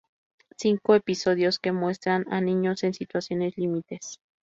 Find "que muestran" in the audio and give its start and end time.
1.59-2.25